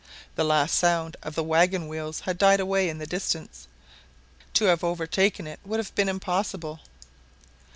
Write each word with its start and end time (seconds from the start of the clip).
The 0.35 0.43
last 0.43 0.73
sound 0.73 1.15
of 1.21 1.35
the 1.35 1.43
waggon 1.43 1.87
wheels 1.87 2.21
had 2.21 2.39
died 2.39 2.59
away 2.59 2.89
in 2.89 2.97
the 2.97 3.05
distance; 3.05 3.67
to 4.55 4.65
have 4.65 4.83
overtaken 4.83 5.45
it 5.45 5.59
would 5.63 5.77
have 5.79 5.93
been 5.93 6.09
impossible. 6.09 6.79